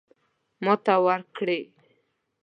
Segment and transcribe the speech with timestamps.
[0.63, 1.59] ماته ورکړي.